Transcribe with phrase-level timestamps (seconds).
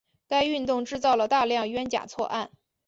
[0.27, 2.49] 该运动制造了大量冤假错案。